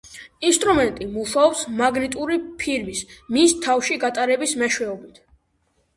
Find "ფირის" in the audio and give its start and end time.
2.63-3.05